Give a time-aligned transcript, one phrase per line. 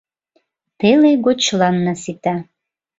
[0.79, 2.35] Теле гочланна сита.